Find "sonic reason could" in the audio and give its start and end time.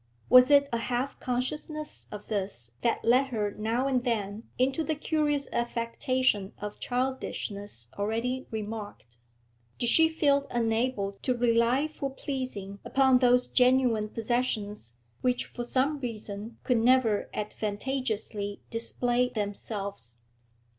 15.63-16.79